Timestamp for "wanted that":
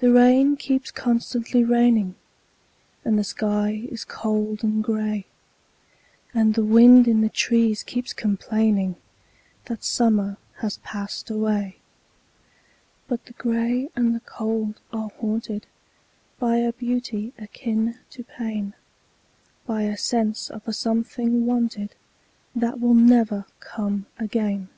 21.46-22.82